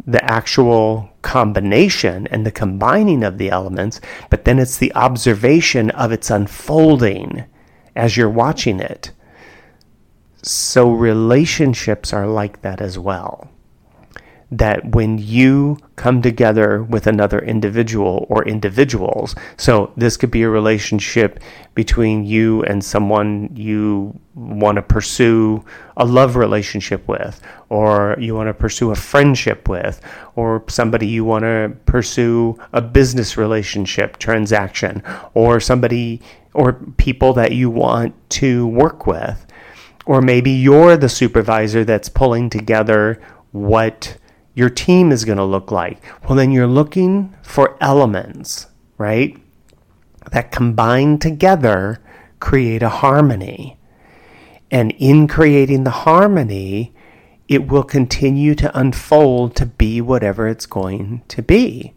the 0.06 0.24
actual 0.24 1.10
combination 1.24 2.28
and 2.28 2.46
the 2.46 2.52
combining 2.52 3.24
of 3.24 3.40
the 3.40 3.50
elements, 3.50 4.00
but 4.30 4.46
then 4.46 4.60
it's 4.60 4.78
the 4.78 4.94
observation 4.94 5.90
of 5.90 6.12
its 6.12 6.30
unfolding 6.30 7.46
as 7.96 8.16
you're 8.16 8.30
watching 8.30 8.80
it. 8.80 9.12
So 10.44 10.92
relationships 10.92 12.14
are 12.14 12.28
like 12.28 12.62
that 12.62 12.80
as 12.80 13.00
well 13.00 13.50
that 14.52 14.94
when 14.94 15.18
you 15.18 15.78
come 15.96 16.22
together 16.22 16.84
with 16.84 17.08
another 17.08 17.40
individual 17.40 18.28
or 18.30 18.48
individuals, 18.48 19.36
so 19.58 19.92
this 19.98 20.18
could 20.18 20.32
be 20.32 20.44
a 20.44 20.50
relationship 20.50 21.40
between 21.74 22.24
you 22.24 22.62
and 22.64 22.84
someone 22.84 23.50
you 23.56 24.18
want 24.36 24.76
to 24.76 24.82
pursue 24.82 25.64
a 25.98 26.06
love 26.06 26.36
relationship 26.36 27.08
with, 27.08 27.42
or 27.70 28.16
you 28.20 28.36
want 28.36 28.48
to 28.48 28.54
pursue 28.54 28.92
a 28.92 28.96
friendship 28.96 29.68
with, 29.68 30.00
or 30.36 30.64
somebody 30.68 31.08
you 31.08 31.26
want 31.26 31.44
to 31.44 31.76
pursue 31.86 32.58
a 32.72 32.82
business 32.82 33.38
relationship 33.38 34.18
transaction, 34.18 35.02
or 35.34 35.60
somebody 35.60 36.22
or 36.54 36.74
people 36.98 37.34
that 37.34 37.52
you 37.52 37.70
want 37.70 38.14
to 38.30 38.68
work 38.68 39.06
with. 39.06 39.46
Or 40.06 40.22
maybe 40.22 40.52
you're 40.52 40.98
the 40.98 41.10
supervisor 41.10 41.84
that's 41.84 42.10
pulling 42.10 42.50
together 42.50 43.20
what 43.52 44.18
your 44.56 44.70
team 44.70 45.12
is 45.12 45.26
going 45.26 45.38
to 45.38 45.44
look 45.44 45.72
like? 45.72 46.02
Well, 46.24 46.36
then 46.36 46.52
you're 46.52 46.66
looking 46.66 47.36
for 47.44 47.78
elements, 47.82 48.68
right? 48.98 49.38
That 50.32 50.52
combine 50.52 51.20
together 51.20 52.02
create 52.40 52.82
a 52.82 52.90
harmony. 52.90 53.78
And 54.72 54.94
in 54.94 55.28
creating 55.28 55.84
the 55.84 55.92
harmony, 55.92 56.94
it 57.48 57.68
will 57.68 57.84
continue 57.84 58.56
to 58.56 58.78
unfold 58.78 59.56
to 59.58 59.66
be 59.66 60.02
whatever 60.02 60.48
it's 60.48 60.66
going 60.66 61.22
to 61.28 61.42
be. 61.42 61.94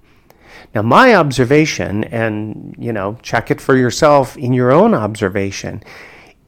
Now, 0.74 0.82
my 0.82 1.14
observation, 1.14 2.04
and 2.04 2.74
you 2.78 2.92
know, 2.92 3.18
check 3.22 3.50
it 3.50 3.60
for 3.60 3.76
yourself 3.76 4.36
in 4.36 4.52
your 4.52 4.70
own 4.70 4.94
observation, 4.94 5.82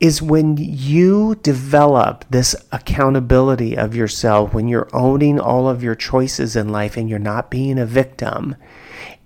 is 0.00 0.23
when 0.23 0.57
you 0.57 1.35
develop 1.42 2.25
this 2.30 2.57
accountability 2.73 3.76
of 3.76 3.95
yourself, 3.95 4.54
when 4.54 4.66
you're 4.66 4.88
owning 4.95 5.38
all 5.38 5.69
of 5.69 5.83
your 5.83 5.95
choices 5.95 6.57
in 6.57 6.71
life 6.71 6.97
and 6.97 7.09
you're 7.11 7.19
not 7.19 7.50
being 7.50 7.78
a 7.78 7.85
victim, 7.85 8.57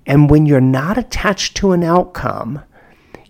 and 0.04 0.28
when 0.28 0.46
you're 0.46 0.60
not 0.60 0.98
attached 0.98 1.56
to 1.56 1.70
an 1.72 1.84
outcome, 1.84 2.60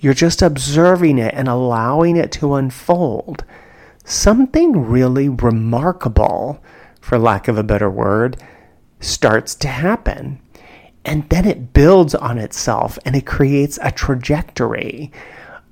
you're 0.00 0.14
just 0.14 0.42
observing 0.42 1.18
it 1.18 1.34
and 1.34 1.46
allowing 1.46 2.16
it 2.16 2.32
to 2.32 2.54
unfold. 2.54 3.44
Something 4.04 4.86
really 4.86 5.28
remarkable, 5.28 6.62
for 7.00 7.18
lack 7.18 7.46
of 7.46 7.58
a 7.58 7.62
better 7.62 7.90
word, 7.90 8.42
starts 9.00 9.54
to 9.56 9.68
happen. 9.68 10.40
And 11.04 11.28
then 11.28 11.46
it 11.46 11.74
builds 11.74 12.14
on 12.14 12.38
itself 12.38 12.98
and 13.04 13.14
it 13.14 13.26
creates 13.26 13.78
a 13.82 13.92
trajectory 13.92 15.12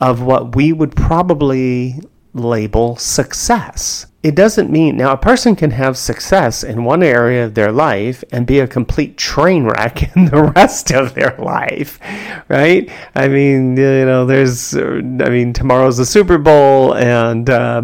of 0.03 0.21
what 0.21 0.57
we 0.57 0.73
would 0.73 0.97
probably 0.97 2.01
label 2.35 2.97
success. 2.97 4.07
It 4.25 4.35
doesn't 4.35 4.69
mean 4.69 4.97
now 4.97 5.13
a 5.13 5.17
person 5.17 5.55
can 5.55 5.71
have 5.71 5.97
success 5.97 6.65
in 6.65 6.83
one 6.83 7.05
area 7.05 7.45
of 7.45 7.55
their 7.55 7.71
life 7.71 8.25
and 8.33 8.45
be 8.45 8.59
a 8.59 8.67
complete 8.67 9.17
train 9.17 9.65
wreck 9.65 10.03
in 10.17 10.25
the 10.25 10.53
rest 10.57 10.91
of 10.91 11.15
their 11.15 11.37
life, 11.39 12.01
right? 12.49 12.91
I 13.15 13.29
mean, 13.29 13.77
you 13.77 14.05
know, 14.05 14.27
there's, 14.27 14.75
I 14.77 14.81
mean, 14.81 15.53
tomorrow's 15.53 15.99
the 15.99 16.07
Super 16.07 16.39
Bowl, 16.39 16.95
and 16.95 17.49
uh, 17.49 17.83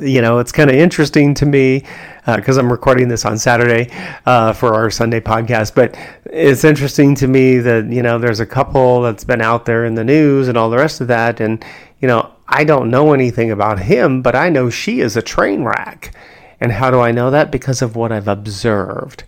you 0.00 0.22
know, 0.22 0.38
it's 0.38 0.52
kind 0.52 0.70
of 0.70 0.76
interesting 0.76 1.34
to 1.34 1.44
me 1.44 1.84
because 2.24 2.56
uh, 2.56 2.60
I'm 2.60 2.70
recording 2.72 3.08
this 3.08 3.24
on 3.24 3.36
Saturday 3.36 3.90
uh, 4.24 4.52
for 4.52 4.74
our 4.74 4.90
Sunday 4.90 5.20
podcast. 5.20 5.74
But 5.74 5.98
it's 6.24 6.64
interesting 6.64 7.14
to 7.16 7.28
me 7.28 7.58
that, 7.58 7.86
you 7.92 8.02
know, 8.02 8.18
there's 8.18 8.40
a 8.40 8.46
couple 8.46 9.02
that's 9.02 9.24
been 9.24 9.42
out 9.42 9.66
there 9.66 9.84
in 9.84 9.94
the 9.94 10.04
news 10.04 10.48
and 10.48 10.56
all 10.56 10.70
the 10.70 10.78
rest 10.78 11.00
of 11.00 11.08
that. 11.08 11.40
And, 11.40 11.62
you 12.00 12.08
know, 12.08 12.32
I 12.48 12.64
don't 12.64 12.90
know 12.90 13.12
anything 13.12 13.50
about 13.50 13.80
him, 13.80 14.22
but 14.22 14.34
I 14.34 14.48
know 14.48 14.70
she 14.70 15.00
is 15.00 15.16
a 15.16 15.22
train 15.22 15.64
wreck. 15.64 16.14
And 16.58 16.72
how 16.72 16.90
do 16.90 17.00
I 17.00 17.10
know 17.10 17.30
that? 17.30 17.50
Because 17.50 17.82
of 17.82 17.96
what 17.96 18.12
I've 18.12 18.28
observed. 18.28 19.24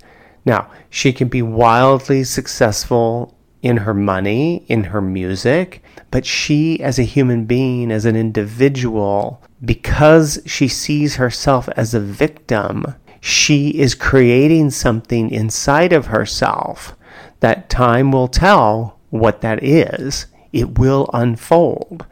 Now, 0.46 0.70
she 0.88 1.12
can 1.12 1.28
be 1.28 1.42
wildly 1.42 2.24
successful 2.24 3.36
in 3.60 3.78
her 3.78 3.94
money, 3.94 4.64
in 4.68 4.84
her 4.84 5.00
music, 5.00 5.82
but 6.10 6.26
she, 6.26 6.80
as 6.80 6.98
a 6.98 7.02
human 7.02 7.46
being, 7.46 7.90
as 7.90 8.04
an 8.04 8.14
individual, 8.14 9.42
because 9.64 10.40
she 10.46 10.68
sees 10.68 11.16
herself 11.16 11.68
as 11.76 11.94
a 11.94 12.00
victim, 12.00 12.94
she 13.20 13.70
is 13.70 13.94
creating 13.94 14.70
something 14.70 15.30
inside 15.30 15.92
of 15.92 16.06
herself 16.06 16.96
that 17.40 17.68
time 17.68 18.12
will 18.12 18.28
tell 18.28 18.98
what 19.10 19.40
that 19.40 19.62
is. 19.62 20.26
It 20.52 20.78
will 20.78 21.08
unfold. 21.12 22.06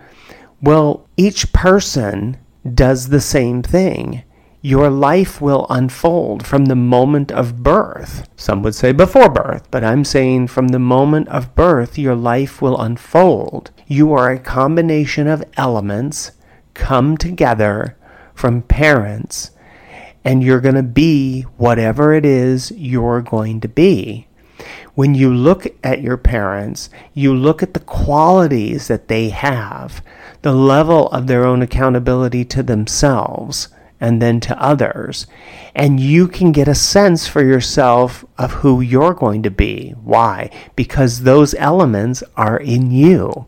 Well, 0.61 1.09
each 1.17 1.53
person 1.53 2.37
does 2.75 3.09
the 3.09 3.21
same 3.21 3.63
thing. 3.63 4.23
Your 4.61 4.91
life 4.91 5.41
will 5.41 5.67
unfold 5.69 6.47
from 6.47 6.67
the 6.67 6.77
moment 6.77 7.33
of 7.33 7.65
birth. 7.65 8.29
Some 8.37 8.63
would 8.63 8.77
say 8.77 8.93
before 8.93 9.29
birth, 9.29 9.69
but 9.73 9.83
I'm 9.83 10.05
saying 10.05 10.47
from 10.49 10.69
the 10.69 10.79
moment 10.79 11.29
of 11.29 11.55
birth, 11.57 11.99
your 11.99 12.15
life 12.15 12.63
will 12.63 12.81
unfold. 12.81 13.73
You 13.89 14.13
are 14.13 14.31
a 14.31 14.39
combination 14.39 15.27
of 15.27 15.45
elements 15.57 16.31
come 16.75 17.17
together 17.17 17.97
from 18.35 18.63
parents 18.63 19.51
and 20.25 20.43
you're 20.43 20.61
going 20.61 20.75
to 20.75 20.83
be 20.83 21.43
whatever 21.57 22.13
it 22.13 22.25
is 22.25 22.71
you're 22.73 23.23
going 23.23 23.61
to 23.61 23.69
be. 23.69 24.27
When 24.95 25.15
you 25.15 25.33
look 25.33 25.67
at 25.83 26.03
your 26.03 26.17
parents, 26.17 26.91
you 27.15 27.35
look 27.35 27.63
at 27.63 27.75
the 27.75 27.81
qualities 27.81 28.89
that 28.89 29.09
they 29.09 29.31
have, 29.31 30.03
the 30.43 30.53
level 30.53 31.09
of 31.09 31.27
their 31.27 31.45
own 31.45 31.63
accountability 31.63 32.45
to 32.47 32.63
themselves 32.63 33.69
and 34.01 34.21
then 34.21 34.41
to 34.41 34.63
others. 34.63 35.27
And 35.75 35.99
you 35.99 36.29
can 36.29 36.53
get 36.53 36.69
a 36.69 36.75
sense 36.75 37.27
for 37.27 37.43
yourself 37.43 38.25
of 38.37 38.53
who 38.53 38.81
you're 38.81 39.15
going 39.15 39.43
to 39.45 39.51
be. 39.51 39.91
Why? 40.03 40.51
Because 40.77 41.23
those 41.23 41.55
elements 41.55 42.23
are 42.37 42.59
in 42.59 42.91
you. 42.91 43.47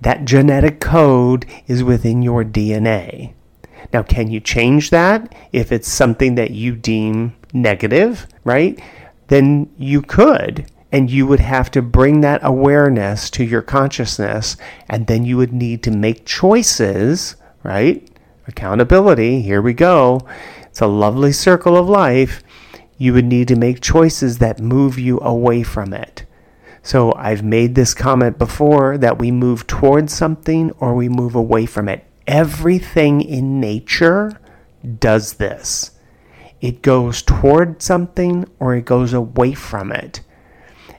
That 0.00 0.24
genetic 0.24 0.80
code 0.80 1.46
is 1.66 1.82
within 1.82 2.22
your 2.22 2.44
DNA. 2.44 3.32
Now, 3.92 4.02
can 4.02 4.30
you 4.30 4.40
change 4.40 4.90
that 4.90 5.34
if 5.52 5.72
it's 5.72 5.88
something 5.88 6.34
that 6.34 6.50
you 6.50 6.76
deem 6.76 7.34
negative, 7.52 8.26
right? 8.44 8.80
Then 9.28 9.70
you 9.78 10.02
could. 10.02 10.70
And 10.92 11.10
you 11.10 11.26
would 11.26 11.40
have 11.40 11.70
to 11.72 11.82
bring 11.82 12.20
that 12.20 12.40
awareness 12.42 13.28
to 13.30 13.44
your 13.44 13.62
consciousness. 13.62 14.56
And 14.88 15.06
then 15.06 15.24
you 15.24 15.36
would 15.36 15.52
need 15.52 15.82
to 15.84 15.90
make 15.90 16.24
choices, 16.24 17.36
right? 17.62 18.08
Accountability, 18.46 19.42
here 19.42 19.60
we 19.60 19.74
go. 19.74 20.20
It's 20.64 20.80
a 20.80 20.86
lovely 20.86 21.32
circle 21.32 21.76
of 21.76 21.88
life. 21.88 22.42
You 22.98 23.12
would 23.14 23.24
need 23.24 23.48
to 23.48 23.56
make 23.56 23.80
choices 23.80 24.38
that 24.38 24.60
move 24.60 24.98
you 24.98 25.20
away 25.20 25.62
from 25.62 25.92
it. 25.92 26.24
So 26.86 27.12
I've 27.16 27.42
made 27.42 27.74
this 27.74 27.94
comment 27.94 28.38
before 28.38 28.96
that 28.98 29.18
we 29.18 29.32
move 29.32 29.66
towards 29.66 30.14
something 30.14 30.70
or 30.78 30.94
we 30.94 31.08
move 31.08 31.34
away 31.34 31.66
from 31.66 31.88
it. 31.88 32.04
Everything 32.28 33.22
in 33.22 33.58
nature 33.58 34.38
does 35.00 35.32
this. 35.32 35.90
It 36.60 36.82
goes 36.82 37.22
toward 37.22 37.82
something 37.82 38.48
or 38.60 38.76
it 38.76 38.84
goes 38.84 39.12
away 39.12 39.54
from 39.54 39.90
it. 39.90 40.20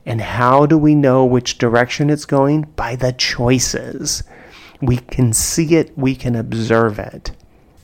And 0.06 0.20
how 0.20 0.66
do 0.66 0.78
we 0.78 0.94
know 0.94 1.24
which 1.24 1.58
direction 1.58 2.10
it's 2.10 2.26
going? 2.26 2.64
By 2.76 2.98
the 2.98 3.14
choices. 3.14 4.24
We 4.82 4.98
can 4.98 5.32
see 5.32 5.76
it, 5.76 5.98
we 5.98 6.16
can 6.16 6.36
observe 6.36 7.00
it. 7.00 7.32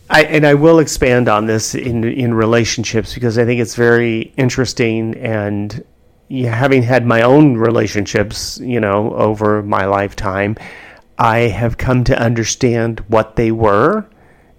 I, 0.09 0.23
and 0.23 0.45
I 0.45 0.55
will 0.55 0.79
expand 0.79 1.29
on 1.29 1.45
this 1.45 1.73
in 1.73 2.03
in 2.03 2.33
relationships 2.33 3.13
because 3.13 3.37
I 3.37 3.45
think 3.45 3.61
it's 3.61 3.75
very 3.75 4.33
interesting 4.35 5.15
and 5.15 5.85
having 6.41 6.83
had 6.83 7.05
my 7.05 7.21
own 7.21 7.57
relationships, 7.57 8.59
you 8.59 8.79
know, 8.79 9.13
over 9.13 9.61
my 9.61 9.85
lifetime, 9.85 10.57
I 11.17 11.39
have 11.39 11.77
come 11.77 12.03
to 12.05 12.19
understand 12.19 13.01
what 13.07 13.35
they 13.35 13.51
were 13.51 14.07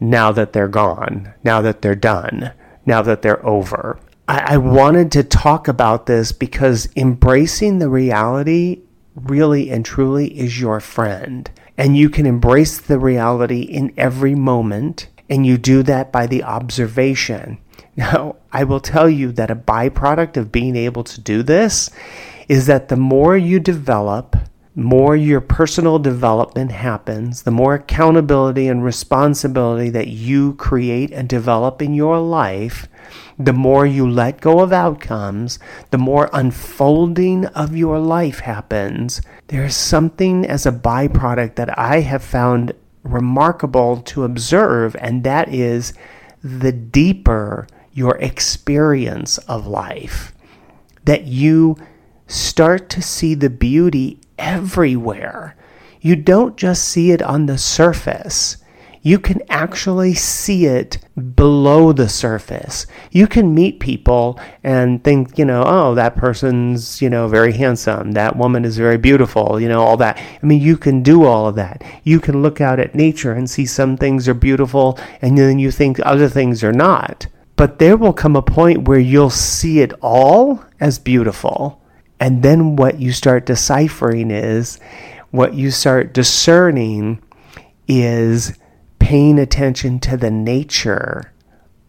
now 0.00 0.32
that 0.32 0.52
they're 0.52 0.68
gone, 0.68 1.34
now 1.42 1.60
that 1.62 1.82
they're 1.82 1.94
done, 1.94 2.52
now 2.86 3.02
that 3.02 3.22
they're 3.22 3.44
over. 3.44 3.98
I, 4.28 4.54
I 4.54 4.56
wanted 4.56 5.12
to 5.12 5.24
talk 5.24 5.68
about 5.68 6.06
this 6.06 6.32
because 6.32 6.88
embracing 6.96 7.78
the 7.78 7.88
reality 7.88 8.82
really 9.14 9.70
and 9.70 9.84
truly 9.84 10.38
is 10.38 10.60
your 10.60 10.80
friend. 10.80 11.50
And 11.76 11.96
you 11.96 12.08
can 12.08 12.26
embrace 12.26 12.78
the 12.78 12.98
reality 12.98 13.62
in 13.62 13.92
every 13.96 14.34
moment, 14.34 15.08
and 15.28 15.46
you 15.46 15.58
do 15.58 15.82
that 15.82 16.12
by 16.12 16.26
the 16.26 16.42
observation. 16.42 17.58
Now, 17.96 18.36
I 18.52 18.64
will 18.64 18.80
tell 18.80 19.08
you 19.08 19.32
that 19.32 19.50
a 19.50 19.56
byproduct 19.56 20.36
of 20.36 20.52
being 20.52 20.76
able 20.76 21.04
to 21.04 21.20
do 21.20 21.42
this 21.42 21.90
is 22.48 22.66
that 22.66 22.88
the 22.88 22.96
more 22.96 23.36
you 23.36 23.60
develop, 23.60 24.36
more 24.74 25.14
your 25.14 25.40
personal 25.40 26.00
development 26.00 26.72
happens, 26.72 27.42
the 27.42 27.50
more 27.52 27.74
accountability 27.74 28.66
and 28.66 28.84
responsibility 28.84 29.90
that 29.90 30.08
you 30.08 30.54
create 30.54 31.12
and 31.12 31.28
develop 31.28 31.80
in 31.80 31.94
your 31.94 32.18
life, 32.18 32.88
the 33.38 33.52
more 33.52 33.86
you 33.86 34.08
let 34.08 34.40
go 34.40 34.60
of 34.60 34.72
outcomes, 34.72 35.58
the 35.90 35.98
more 35.98 36.28
unfolding 36.32 37.46
of 37.46 37.76
your 37.76 38.00
life 38.00 38.40
happens. 38.40 39.22
There's 39.48 39.76
something 39.76 40.44
as 40.44 40.66
a 40.66 40.72
byproduct 40.72 41.54
that 41.54 41.78
I 41.78 42.00
have 42.00 42.24
found 42.24 42.72
remarkable 43.04 43.98
to 43.98 44.24
observe, 44.24 44.96
and 44.98 45.22
that 45.22 45.52
is 45.54 45.92
the 46.42 46.72
deeper 46.72 47.68
your 47.92 48.16
experience 48.16 49.38
of 49.38 49.66
life, 49.66 50.32
that 51.04 51.24
you 51.24 51.76
start 52.26 52.88
to 52.88 53.00
see 53.00 53.34
the 53.34 53.50
beauty 53.50 54.18
everywhere. 54.38 55.56
You 56.00 56.16
don't 56.16 56.56
just 56.56 56.88
see 56.88 57.12
it 57.12 57.22
on 57.22 57.46
the 57.46 57.58
surface. 57.58 58.56
You 59.06 59.18
can 59.18 59.42
actually 59.50 60.14
see 60.14 60.64
it 60.64 60.96
below 61.36 61.92
the 61.92 62.08
surface. 62.08 62.86
You 63.10 63.26
can 63.26 63.54
meet 63.54 63.78
people 63.78 64.40
and 64.62 65.04
think, 65.04 65.36
you 65.36 65.44
know, 65.44 65.62
oh, 65.66 65.94
that 65.94 66.16
person's, 66.16 67.02
you 67.02 67.10
know, 67.10 67.28
very 67.28 67.52
handsome. 67.52 68.12
That 68.12 68.36
woman 68.36 68.64
is 68.64 68.78
very 68.78 68.96
beautiful, 68.96 69.60
you 69.60 69.68
know, 69.68 69.82
all 69.82 69.98
that. 69.98 70.16
I 70.16 70.46
mean, 70.46 70.62
you 70.62 70.78
can 70.78 71.02
do 71.02 71.24
all 71.24 71.46
of 71.46 71.54
that. 71.56 71.84
You 72.02 72.18
can 72.18 72.40
look 72.40 72.62
out 72.62 72.80
at 72.80 72.94
nature 72.94 73.34
and 73.34 73.48
see 73.48 73.66
some 73.66 73.98
things 73.98 74.26
are 74.26 74.32
beautiful 74.32 74.98
and 75.20 75.36
then 75.36 75.58
you 75.58 75.70
think 75.70 76.00
other 76.00 76.30
things 76.30 76.64
are 76.64 76.72
not. 76.72 77.26
But 77.56 77.78
there 77.78 77.98
will 77.98 78.14
come 78.14 78.36
a 78.36 78.42
point 78.42 78.88
where 78.88 78.98
you'll 78.98 79.28
see 79.28 79.80
it 79.80 79.92
all 80.00 80.64
as 80.80 80.98
beautiful. 80.98 81.78
And 82.18 82.42
then 82.42 82.74
what 82.74 82.98
you 83.00 83.12
start 83.12 83.44
deciphering 83.44 84.30
is, 84.30 84.80
what 85.30 85.52
you 85.52 85.70
start 85.70 86.14
discerning 86.14 87.20
is 87.86 88.56
paying 89.04 89.38
attention 89.38 90.00
to 90.00 90.16
the 90.16 90.30
nature 90.30 91.30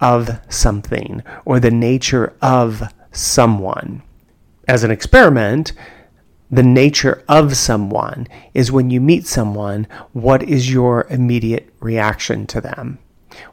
of 0.01 0.37
something 0.49 1.23
or 1.45 1.61
the 1.61 1.71
nature 1.71 2.35
of 2.41 2.83
someone. 3.13 4.03
As 4.67 4.83
an 4.83 4.91
experiment, 4.91 5.71
the 6.51 6.61
nature 6.61 7.23
of 7.29 7.55
someone 7.55 8.27
is 8.53 8.69
when 8.69 8.89
you 8.89 8.99
meet 8.99 9.25
someone, 9.25 9.87
what 10.11 10.43
is 10.43 10.73
your 10.73 11.07
immediate 11.09 11.73
reaction 11.79 12.45
to 12.47 12.59
them? 12.59 12.99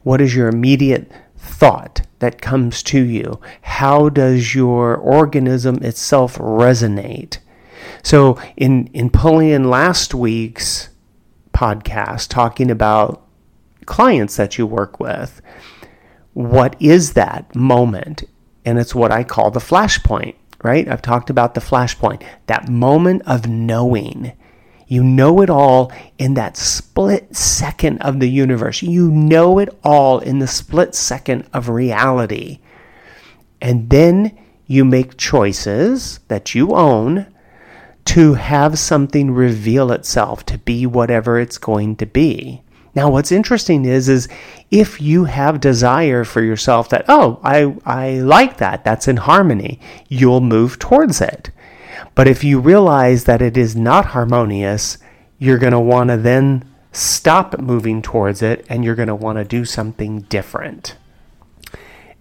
What 0.03 0.21
is 0.21 0.35
your 0.35 0.49
immediate 0.49 1.09
thought 1.37 2.03
that 2.19 2.43
comes 2.43 2.83
to 2.83 3.01
you? 3.01 3.41
How 3.61 4.09
does 4.09 4.57
your 4.57 4.97
organism 4.97 5.77
itself 5.85 6.37
resonate? 6.37 7.39
So, 8.03 8.41
in, 8.57 8.89
in 8.89 9.09
pulling 9.09 9.51
in 9.51 9.71
last 9.71 10.15
week's 10.15 10.89
podcast, 11.55 12.27
talking 12.27 12.69
about 12.69 13.23
clients 13.87 14.37
that 14.37 14.59
you 14.59 14.67
work 14.67 15.01
with, 15.01 15.41
what 16.33 16.77
is 16.81 17.13
that 17.15 17.55
moment? 17.55 18.25
And 18.65 18.79
it's 18.79 18.95
what 18.95 19.13
I 19.13 19.25
call 19.25 19.51
the 19.51 19.61
flashpoint, 19.61 20.35
right? 20.63 20.89
I've 20.89 21.03
talked 21.03 21.31
about 21.31 21.55
the 21.55 21.61
flashpoint, 21.61 22.23
that 22.47 22.69
moment 22.69 23.23
of 23.27 23.47
knowing 23.47 24.33
you 24.93 25.03
know 25.03 25.41
it 25.41 25.49
all 25.49 25.91
in 26.19 26.35
that 26.35 26.55
split 26.59 27.35
second 27.35 28.03
of 28.03 28.21
the 28.21 28.29
universe. 28.29 28.83
You 28.83 29.11
know 29.11 29.59
it 29.59 29.71
all 29.83 30.19
in 30.19 30.39
the 30.39 30.47
split 30.47 30.95
second 30.95 31.49
of 31.55 31.71
reality. 31.71 32.59
And 33.59 33.89
then 33.89 34.39
you 34.67 34.85
make 34.85 35.17
choices 35.17 36.21
that 36.29 36.55
you 36.55 36.75
own 36.75 37.27
to 38.05 38.35
have 38.35 38.79
something 38.79 39.31
reveal 39.31 39.93
itself 39.93 40.45
to 40.45 40.59
be 40.59 40.85
whatever 40.85 41.41
it's 41.41 41.57
going 41.57 41.97
to 41.97 42.05
be. 42.05 42.63
Now, 42.95 43.11
what's 43.11 43.33
interesting 43.33 43.85
is, 43.85 44.09
is 44.09 44.29
if 44.71 45.01
you 45.01 45.25
have 45.25 45.61
desire 45.61 46.25
for 46.25 46.43
yourself 46.43 46.91
that, 46.91 47.07
oh, 47.09 47.41
I, 47.43 47.75
I 47.87 48.21
like 48.21 48.59
that, 48.59 48.85
that's 48.85 49.09
in 49.09 49.17
harmony, 49.17 49.81
you'll 50.09 50.43
move 50.43 50.79
towards 50.79 51.21
it. 51.21 51.51
But 52.15 52.29
if 52.29 52.45
you 52.45 52.61
realize 52.61 53.25
that 53.25 53.41
it 53.41 53.57
is 53.57 53.75
not 53.75 54.07
harmonious, 54.07 54.99
you're 55.39 55.59
going 55.59 55.73
to 55.73 55.81
want 55.81 56.11
to 56.11 56.17
then 56.19 56.65
stop 56.93 57.59
moving 57.59 58.03
towards 58.03 58.43
it 58.43 58.67
and 58.69 58.85
you're 58.85 58.95
going 58.95 59.09
to 59.09 59.15
want 59.15 59.39
to 59.39 59.45
do 59.45 59.65
something 59.65 60.21
different. 60.23 60.97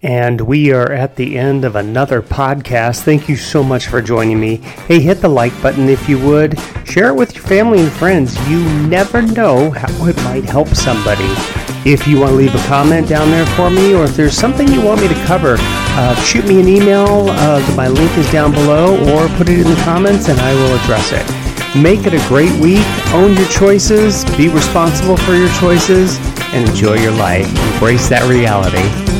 And 0.04 0.42
we 0.42 0.74
are 0.74 0.92
at 0.92 1.16
the 1.16 1.38
end 1.38 1.64
of 1.64 1.76
another 1.76 2.24
podcast. 2.24 3.04
Thank 3.04 3.30
you 3.30 3.36
so 3.36 3.64
much 3.64 3.86
for 3.86 4.02
joining 4.02 4.40
me. 4.40 4.56
Hey, 4.88 5.00
hit 5.00 5.22
the 5.22 5.30
like 5.30 5.54
button 5.62 5.90
if 5.90 6.10
you 6.10 6.18
would. 6.26 6.60
Share 6.86 7.10
it 7.10 7.16
with 7.16 7.36
your 7.36 7.44
family 7.44 7.82
and 7.82 7.92
friends. 7.92 8.36
You 8.50 8.64
never 8.88 9.22
know 9.22 9.70
how 9.70 10.08
it 10.08 10.18
might 10.24 10.44
help 10.44 10.70
somebody. 10.70 11.30
If 11.86 12.08
you 12.08 12.20
want 12.20 12.32
to 12.32 12.36
leave 12.36 12.56
a 12.56 12.68
comment 12.68 13.08
down 13.08 13.30
there 13.30 13.46
for 13.46 13.70
me, 13.70 13.94
or 13.94 14.06
if 14.06 14.16
there's 14.16 14.36
something 14.36 14.68
you 14.68 14.82
want 14.82 15.02
me 15.02 15.08
to 15.08 15.26
cover, 15.26 15.58
uh, 15.60 16.16
shoot 16.24 16.46
me 16.48 16.60
an 16.60 16.68
email. 16.68 17.30
Uh, 17.30 17.76
my 17.76 17.88
link 17.88 18.12
is 18.18 18.32
down 18.32 18.52
below, 18.54 18.96
or 19.14 19.28
put 19.38 19.50
it 19.50 19.60
in 19.60 19.70
the 19.70 19.82
comments 19.84 20.30
and 20.30 20.40
I 20.40 20.54
will 20.56 20.80
address 20.80 21.12
it. 21.12 21.80
Make 21.80 22.08
it 22.08 22.16
a 22.16 22.28
great 22.28 22.52
week. 22.60 22.86
Own 23.14 23.36
your 23.36 23.48
choices. 23.50 24.26
Be 24.36 24.50
responsible 24.50 25.18
for 25.18 25.36
your 25.36 25.50
choices. 25.60 26.18
And 26.54 26.68
enjoy 26.68 26.96
your 26.96 27.14
life. 27.14 27.48
Embrace 27.74 28.10
that 28.10 28.28
reality. 28.28 29.11